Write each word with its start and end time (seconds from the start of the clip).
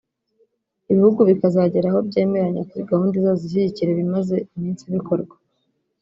ibihugu 0.91 1.21
bikazagera 1.29 1.87
aho 1.89 1.99
byemeranya 2.07 2.61
kuri 2.69 2.87
gahunda 2.91 3.13
izaza 3.19 3.43
ishyigikira 3.45 3.89
ibimaze 3.91 4.35
iminsi 4.55 4.83
bikorwa 4.95 5.35